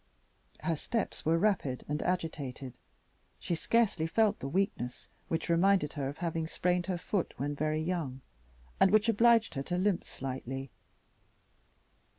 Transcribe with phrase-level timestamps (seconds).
[0.61, 2.79] Her steps were rapid and agitated;
[3.37, 7.83] she scarcely felt the weakness which reminded her of having sprained her foot when very
[7.83, 8.21] young,
[8.79, 10.71] and which obliged her to limp slightly.